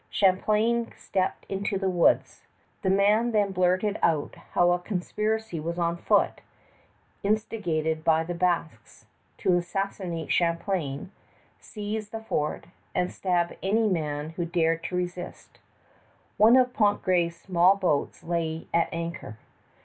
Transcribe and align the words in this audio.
Champlain 0.09 0.91
stepped 0.97 1.45
into 1.47 1.77
the 1.77 1.87
woods. 1.87 2.47
The 2.81 2.89
man 2.89 3.33
then 3.33 3.51
blurted 3.51 3.99
out 4.01 4.33
how 4.53 4.71
a 4.71 4.79
conspiracy 4.79 5.59
was 5.59 5.77
on 5.77 5.95
foot, 5.95 6.41
instigated 7.21 8.03
by 8.03 8.23
the 8.23 8.33
Basques, 8.33 9.05
to 9.37 9.55
assassinate 9.57 10.31
Champlain, 10.31 11.11
seize 11.59 12.09
the 12.09 12.23
fort, 12.23 12.65
and 12.95 13.11
stab 13.11 13.51
any 13.61 13.87
man 13.87 14.31
who 14.31 14.43
dared 14.45 14.83
to 14.85 14.95
resist. 14.95 15.59
One 16.37 16.55
of 16.57 16.73
Pontgravé's 16.73 17.35
small 17.35 17.75
boats 17.75 18.23
lay 18.23 18.65
at 18.73 18.89
anchor. 18.91 19.37